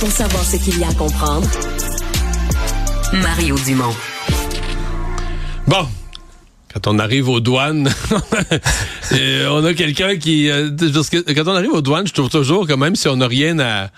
Pour 0.00 0.10
savoir 0.12 0.44
ce 0.44 0.56
qu'il 0.56 0.78
y 0.78 0.84
a 0.84 0.88
à 0.88 0.94
comprendre, 0.94 1.48
Mario 3.12 3.56
Dumont. 3.66 3.94
Bon, 5.66 5.86
quand 6.72 6.86
on 6.86 6.98
arrive 6.98 7.28
aux 7.28 7.40
douanes, 7.40 7.90
on 9.50 9.64
a 9.64 9.74
quelqu'un 9.74 10.16
qui... 10.16 10.50
Euh, 10.50 10.70
parce 10.94 11.10
que 11.10 11.18
quand 11.32 11.50
on 11.50 11.56
arrive 11.56 11.72
aux 11.72 11.82
douanes, 11.82 12.06
je 12.06 12.12
trouve 12.12 12.28
toujours 12.28 12.66
que 12.66 12.74
même 12.74 12.94
si 12.94 13.08
on 13.08 13.16
n'a 13.16 13.26
rien 13.26 13.58
à... 13.58 13.90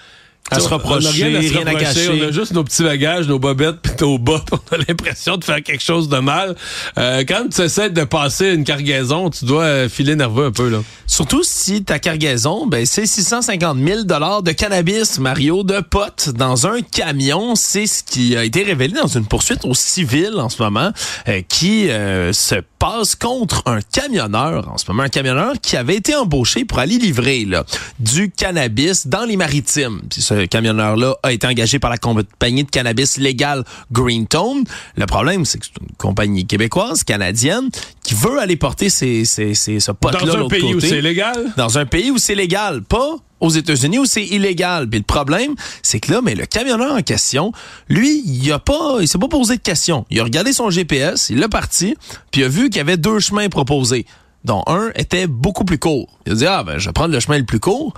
À 0.51 0.59
se 0.59 0.69
reprocher, 0.69 1.07
on 1.07 1.11
a 1.11 1.11
rien 1.13 1.67
à 1.67 1.71
reprocher, 1.71 1.85
cacher. 1.85 2.09
On 2.09 2.29
a 2.29 2.33
juste 2.33 2.53
nos 2.53 2.65
petits 2.65 2.83
bagages, 2.83 3.29
nos 3.29 3.39
bobettes, 3.39 3.77
puis 3.83 3.93
nos 4.01 4.19
bas, 4.19 4.43
puis 4.45 4.59
on 4.73 4.75
a 4.75 4.79
l'impression 4.79 5.37
de 5.37 5.45
faire 5.45 5.63
quelque 5.63 5.83
chose 5.83 6.09
de 6.09 6.19
mal. 6.19 6.57
Euh, 6.99 7.25
quand 7.27 7.49
tu 7.55 7.63
essaies 7.63 7.91
de 7.91 8.03
passer 8.03 8.49
une 8.55 8.65
cargaison, 8.65 9.31
tu 9.31 9.45
dois 9.45 9.63
euh, 9.63 9.89
filer 9.89 10.17
nerveux 10.17 10.47
un 10.47 10.51
peu, 10.51 10.69
là. 10.69 10.79
Surtout 11.07 11.43
si 11.45 11.85
ta 11.85 11.99
cargaison, 11.99 12.67
ben, 12.67 12.87
c'est 12.87 13.07
650 13.07 13.79
000 13.79 14.03
dollars 14.05 14.43
de 14.43 14.53
cannabis, 14.53 15.19
Mario, 15.19 15.63
de 15.63 15.81
potes 15.81 16.31
dans 16.31 16.67
un 16.67 16.83
camion. 16.83 17.55
C'est 17.55 17.87
ce 17.87 18.03
qui 18.03 18.37
a 18.37 18.45
été 18.45 18.63
révélé 18.63 18.95
dans 18.95 19.07
une 19.07 19.27
poursuite 19.27 19.65
au 19.65 19.75
civil 19.75 20.35
en 20.39 20.49
ce 20.49 20.63
moment, 20.63 20.91
euh, 21.29 21.43
qui 21.49 21.91
euh, 21.91 22.33
se 22.33 22.57
passe 22.81 23.15
contre 23.15 23.63
un 23.67 23.81
camionneur 23.83 24.69
en 24.73 24.79
ce 24.79 24.87
moment, 24.89 25.03
un 25.05 25.09
camionneur 25.09 25.53
qui 25.61 25.77
avait 25.77 25.97
été 25.97 26.17
embauché 26.17 26.65
pour 26.65 26.79
aller 26.79 26.97
livrer 26.99 27.45
là, 27.45 27.65
du 28.01 28.31
cannabis 28.31 29.07
dans 29.07 29.25
les 29.27 29.37
maritimes. 29.37 30.01
Puis 30.11 30.23
ce 30.23 30.47
camionneur-là 30.47 31.15
a 31.23 31.33
été 31.33 31.47
engagé 31.47 31.79
par 31.79 31.91
la 31.91 31.99
compagnie 31.99 32.65
de 32.65 32.71
cannabis 32.71 33.19
légale 33.19 33.65
Greentone. 33.93 34.65
Le 34.97 35.07
problème, 35.07 35.45
c'est 35.45 35.59
que 35.59 35.67
c'est 35.67 35.81
une 35.81 35.95
compagnie 35.99 36.47
québécoise, 36.47 37.05
canadienne, 37.05 37.69
qui 38.03 38.15
veut 38.15 38.41
aller 38.41 38.57
porter 38.57 38.89
ces, 38.89 39.27
ces, 39.27 39.55
ces, 39.55 39.79
ce 39.79 39.93
pot-là 39.93 40.19
Dans 40.19 40.47
un 40.47 40.49
pays 40.49 40.75
où 40.75 40.81
c'est 40.81 41.03
légal? 41.03 41.53
dans 41.59 41.79
un 41.79 41.85
pays 41.85 42.11
où 42.11 42.17
c'est 42.17 42.35
légal, 42.35 42.83
pas 42.83 43.17
aux 43.41 43.51
États-Unis 43.51 43.99
où 43.99 44.05
c'est 44.05 44.25
illégal. 44.25 44.89
Puis 44.89 45.01
le 45.01 45.05
problème, 45.05 45.55
c'est 45.83 46.01
que 46.01 46.13
là, 46.13 46.21
mais 46.23 46.35
le 46.35 46.47
camionneur 46.47 46.95
en 46.95 47.03
question, 47.03 47.53
lui, 47.89 48.23
il 48.25 48.53
a 48.53 48.59
pas, 48.59 48.99
il 49.01 49.09
s'est 49.09 49.19
pas 49.19 49.29
posé 49.29 49.57
de 49.57 49.63
questions. 49.63 50.07
Il 50.11 50.21
a 50.21 50.25
regardé 50.25 50.53
son 50.53 50.71
GPS, 50.71 51.31
il 51.31 51.39
l'a 51.39 51.49
parti, 51.49 51.97
puis 52.31 52.43
il 52.43 52.45
a 52.45 52.49
vu 52.49 52.65
qu'il 52.71 52.77
y 52.77 52.81
avait 52.81 52.97
deux 52.97 53.19
chemins 53.19 53.49
proposés, 53.49 54.07
dont 54.45 54.63
un 54.67 54.91
était 54.95 55.27
beaucoup 55.27 55.65
plus 55.65 55.79
court. 55.79 56.19
Il 56.27 56.33
a 56.33 56.35
dit 56.37 56.47
ah 56.47 56.63
ben 56.63 56.79
je 56.79 56.87
vais 56.87 56.93
prendre 56.93 57.13
le 57.13 57.21
chemin 57.21 57.39
le 57.39 57.45
plus 57.45 57.61
court. 57.61 57.95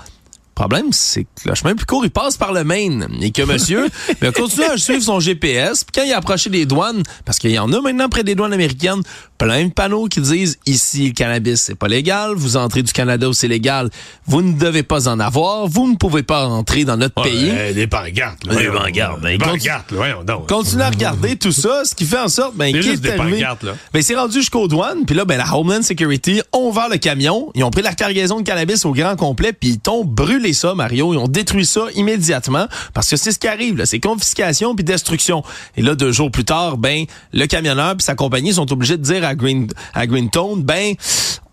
Le 0.63 0.69
problème, 0.69 0.93
c'est 0.93 1.25
que 1.25 1.49
le 1.49 1.57
chemin 1.57 1.75
plus 1.75 1.87
court, 1.87 2.05
il 2.05 2.11
passe 2.13 2.37
par 2.37 2.53
le 2.53 2.63
Maine. 2.63 3.09
Et 3.21 3.33
que 3.33 3.43
monsieur 3.43 3.89
ben, 4.21 4.29
a 4.29 4.33
continué 4.33 4.67
à 4.67 4.77
suivre 4.77 5.03
son 5.03 5.19
GPS. 5.19 5.83
Puis 5.83 6.01
quand 6.01 6.07
il 6.07 6.13
a 6.13 6.19
approché 6.19 6.51
des 6.51 6.67
douanes, 6.67 7.03
parce 7.25 7.41
qu'il 7.41 7.51
y 7.51 7.59
en 7.59 7.73
a 7.73 7.81
maintenant 7.81 8.09
près 8.09 8.23
des 8.23 8.37
douanes 8.37 8.53
américaines, 8.53 9.03
plein 9.39 9.65
de 9.65 9.73
panneaux 9.73 10.07
qui 10.07 10.21
disent 10.21 10.61
ici, 10.67 11.09
le 11.09 11.15
cannabis, 11.15 11.63
c'est 11.63 11.75
pas 11.75 11.89
légal. 11.89 12.35
Vous 12.37 12.57
entrez 12.57 12.85
du 12.85 12.93
Canada 12.93 13.29
où 13.29 13.33
c'est 13.33 13.49
légal. 13.49 13.91
Vous 14.25 14.41
ne 14.41 14.53
devez 14.53 14.85
pas 14.85 15.09
en 15.09 15.19
avoir. 15.19 15.67
Vous 15.67 15.91
ne 15.91 15.97
pouvez 15.97 16.23
pas 16.23 16.47
entrer 16.47 16.85
dans 16.85 16.97
notre 16.97 17.21
pays. 17.21 17.51
Ouais, 17.51 17.75
des 17.75 17.89
pancartes. 17.89 18.45
Voyons. 18.49 18.75
pancartes, 19.41 19.93
voyons 19.93 20.23
donc. 20.23 20.49
Continue 20.49 20.83
à 20.83 20.91
regarder 20.91 21.35
tout 21.35 21.51
ça, 21.51 21.85
ce 21.85 21.93
qui 21.97 22.05
fait 22.05 22.21
en 22.21 22.29
sorte 22.29 22.55
ben, 22.55 22.73
qu'il 22.73 22.83
juste 22.83 23.05
est 23.05 23.17
des 23.17 23.21
arrivé-. 23.21 23.45
Ben, 23.93 24.01
c'est 24.01 24.15
rendu 24.15 24.39
jusqu'aux 24.39 24.69
douanes, 24.69 25.07
puis 25.07 25.17
là, 25.17 25.25
ben, 25.25 25.39
la 25.39 25.57
Homeland 25.57 25.83
Security 25.83 26.41
ont 26.53 26.69
ouvert 26.69 26.89
le 26.89 26.99
camion, 26.99 27.51
ils 27.57 27.65
ont 27.65 27.71
pris 27.71 27.83
la 27.83 27.95
cargaison 27.95 28.39
de 28.39 28.45
cannabis 28.45 28.85
au 28.85 28.93
grand 28.93 29.17
complet, 29.17 29.53
puis 29.53 29.81
ils 29.85 29.91
ont 29.91 30.05
brûlé 30.05 30.52
ça, 30.55 30.75
Mario, 30.75 31.15
ils 31.15 31.19
ont 31.19 31.29
détruit 31.29 31.67
ça 31.67 31.83
immédiatement, 31.95 32.67
parce 32.95 33.09
que 33.09 33.17
c'est 33.17 33.33
ce 33.33 33.39
qui 33.39 33.49
arrive, 33.49 33.83
c'est 33.85 34.01
confiscation 34.01 34.75
puis 34.75 34.85
destruction. 34.85 35.43
Et 35.77 35.83
là, 35.83 35.95
deux 35.95 36.13
jours 36.13 36.31
plus 36.31 36.45
tard, 36.45 36.77
ben, 36.77 37.05
le 37.33 37.47
camionneur 37.47 37.97
puis 37.97 38.05
sa 38.05 38.15
compagnie 38.15 38.53
sont 38.53 38.71
obligés 38.73 38.97
de 38.97 39.03
dire 39.03 39.25
à 39.25 39.35
Green, 39.35 39.67
à 39.95 40.07
Greentone, 40.07 40.63
ben, 40.63 40.95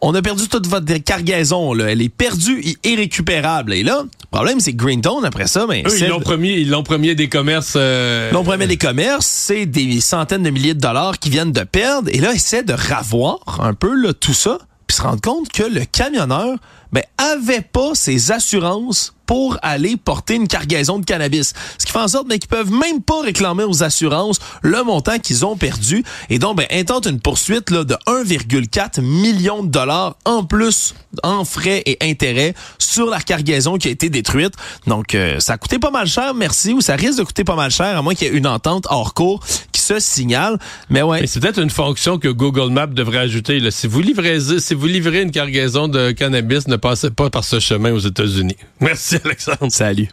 on 0.02 0.16
a 0.16 0.22
perdu 0.22 0.48
toute 0.48 0.68
votre 0.68 0.94
cargaison, 1.04 1.74
là, 1.74 1.86
elle 1.92 2.02
est 2.02 2.10
perdue 2.10 2.62
et 2.64 2.90
irrécupérable. 2.90 3.74
Et 3.74 3.84
là, 3.84 4.04
le 4.04 4.28
problème, 4.32 4.60
c'est 4.60 4.72
que 4.74 4.78
Greentone, 4.78 5.26
après 5.26 5.48
ça, 5.48 5.66
ben, 5.68 5.84
Eux, 5.86 5.98
ils 6.00 6.08
l'ont 6.08 6.20
promis, 6.20 6.54
ils 6.54 6.70
l'ont 6.70 6.84
promis 6.84 7.14
des 7.16 7.28
commerces. 7.30 7.74
euh, 7.76 8.32
L'on 8.32 8.44
promet 8.44 8.68
des 8.68 8.78
commerces, 8.78 9.26
c'est 9.26 9.66
des 9.66 10.00
centaines 10.02 10.44
de 10.44 10.50
milliers 10.50 10.74
de 10.74 10.80
dollars 10.80 11.20
qui 11.20 11.30
viennent 11.30 11.52
de 11.52 11.64
perdre. 11.64 12.10
Et 12.14 12.20
là, 12.20 12.34
essaie 12.34 12.64
de 12.64 12.74
ravoir 12.74 13.40
un 13.60 13.74
peu 13.74 13.94
là, 13.94 14.14
tout 14.14 14.34
ça, 14.34 14.60
puis 14.88 14.96
se 14.96 15.02
rendre 15.02 15.22
compte 15.22 15.50
que 15.52 15.64
le 15.64 15.82
camionneur 15.86 16.56
ben, 16.92 17.04
avait 17.18 17.62
pas 17.62 17.94
ses 17.94 18.32
assurances 18.32 19.14
pour 19.30 19.60
aller 19.62 19.96
porter 19.96 20.34
une 20.34 20.48
cargaison 20.48 20.98
de 20.98 21.06
cannabis. 21.06 21.54
Ce 21.78 21.86
qui 21.86 21.92
fait 21.92 22.00
en 22.00 22.08
sorte 22.08 22.28
ben, 22.28 22.40
qu'ils 22.40 22.50
peuvent 22.50 22.72
même 22.72 23.04
pas 23.04 23.22
réclamer 23.22 23.64
aux 23.64 23.84
assurances 23.84 24.40
le 24.64 24.84
montant 24.84 25.20
qu'ils 25.20 25.46
ont 25.46 25.56
perdu. 25.56 26.04
Et 26.32 26.40
donc, 26.40 26.58
ben, 26.58 26.66
intente 26.72 27.06
une 27.06 27.20
poursuite 27.20 27.70
là, 27.70 27.84
de 27.84 27.94
1,4 28.08 29.02
million 29.02 29.62
de 29.62 29.70
dollars 29.70 30.18
en 30.26 30.44
plus 30.44 30.96
en 31.22 31.46
frais 31.46 31.84
et 31.86 32.00
intérêts 32.02 32.56
sur 32.80 33.08
la 33.08 33.20
cargaison 33.20 33.78
qui 33.78 33.88
a 33.88 33.92
été 33.92 34.10
détruite. 34.10 34.56
Donc, 34.88 35.14
euh, 35.14 35.40
ça 35.40 35.54
a 35.54 35.58
coûté 35.60 35.78
pas 35.78 35.92
mal 35.92 36.08
cher, 36.08 36.34
merci, 36.34 36.74
ou 36.74 36.82
ça 36.82 36.96
risque 36.96 37.20
de 37.20 37.24
coûter 37.24 37.44
pas 37.44 37.56
mal 37.56 37.70
cher, 37.70 37.96
à 37.98 38.02
moins 38.02 38.16
qu'il 38.16 38.28
y 38.28 38.32
ait 38.32 38.38
une 38.38 38.48
entente 38.48 38.88
hors 38.90 39.14
cours 39.14 39.46
qui 39.72 39.82
se 39.82 40.00
signale. 40.00 40.58
Mais 40.90 41.04
ouais. 41.04 41.28
C'est 41.28 41.40
peut-être 41.40 41.60
une 41.60 41.70
fonction 41.70 42.18
que 42.18 42.30
Google 42.30 42.72
Maps 42.72 42.88
devrait 42.88 43.20
ajouter. 43.20 43.60
Là. 43.60 43.70
Si 43.70 43.86
vous 43.86 44.02
livrez, 44.02 44.40
si 44.60 44.74
vous 44.74 44.88
livrez 44.88 45.22
une 45.22 45.32
cargaison 45.32 45.88
de 45.88 46.12
cannabis, 46.12 46.68
ne 46.80 46.92
passez 46.92 47.12
pas 47.12 47.30
par 47.30 47.44
ce 47.44 47.60
chemin 47.60 47.92
aux 47.92 48.00
États-Unis. 48.00 48.56
Merci, 48.80 49.18
Alexandre. 49.24 49.70
Salut. 49.70 50.10